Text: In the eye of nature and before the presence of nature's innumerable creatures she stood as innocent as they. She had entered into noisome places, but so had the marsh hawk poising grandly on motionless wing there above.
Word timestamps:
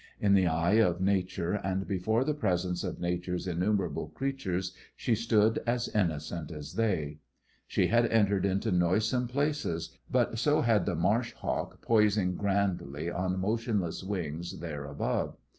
In 0.19 0.33
the 0.33 0.47
eye 0.47 0.79
of 0.81 0.99
nature 0.99 1.53
and 1.53 1.87
before 1.87 2.23
the 2.23 2.33
presence 2.33 2.83
of 2.83 2.99
nature's 2.99 3.45
innumerable 3.45 4.07
creatures 4.07 4.73
she 4.95 5.13
stood 5.13 5.59
as 5.67 5.89
innocent 5.89 6.49
as 6.51 6.73
they. 6.73 7.19
She 7.67 7.85
had 7.85 8.07
entered 8.07 8.43
into 8.43 8.71
noisome 8.71 9.27
places, 9.27 9.95
but 10.09 10.39
so 10.39 10.61
had 10.61 10.87
the 10.87 10.95
marsh 10.95 11.33
hawk 11.33 11.81
poising 11.83 12.35
grandly 12.35 13.11
on 13.11 13.39
motionless 13.39 14.03
wing 14.03 14.43
there 14.59 14.85
above. 14.85 15.37